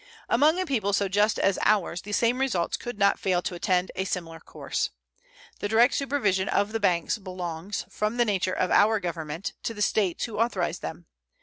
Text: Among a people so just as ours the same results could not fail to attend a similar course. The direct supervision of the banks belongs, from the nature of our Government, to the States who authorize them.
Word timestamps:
Among 0.29 0.59
a 0.59 0.65
people 0.65 0.93
so 0.93 1.07
just 1.07 1.37
as 1.37 1.59
ours 1.61 2.01
the 2.01 2.11
same 2.11 2.39
results 2.39 2.75
could 2.75 2.97
not 2.97 3.19
fail 3.19 3.43
to 3.43 3.53
attend 3.53 3.91
a 3.95 4.03
similar 4.03 4.39
course. 4.39 4.89
The 5.59 5.67
direct 5.67 5.93
supervision 5.93 6.49
of 6.49 6.71
the 6.71 6.79
banks 6.79 7.19
belongs, 7.19 7.85
from 7.87 8.17
the 8.17 8.25
nature 8.25 8.53
of 8.53 8.71
our 8.71 8.99
Government, 8.99 9.53
to 9.61 9.75
the 9.75 9.81
States 9.83 10.23
who 10.25 10.39
authorize 10.39 10.79
them. 10.79 11.05